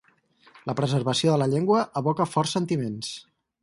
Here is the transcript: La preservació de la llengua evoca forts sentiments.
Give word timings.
La 0.69 0.75
preservació 0.79 1.33
de 1.35 1.39
la 1.43 1.49
llengua 1.53 1.85
evoca 2.05 2.31
forts 2.35 2.59
sentiments. 2.61 3.17